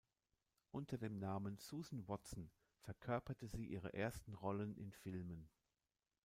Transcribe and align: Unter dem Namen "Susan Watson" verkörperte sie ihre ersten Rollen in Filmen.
Unter 0.71 0.97
dem 0.97 1.19
Namen 1.19 1.59
"Susan 1.59 2.07
Watson" 2.07 2.49
verkörperte 2.79 3.47
sie 3.47 3.67
ihre 3.67 3.93
ersten 3.93 4.33
Rollen 4.33 4.75
in 4.75 4.91
Filmen. 4.91 5.47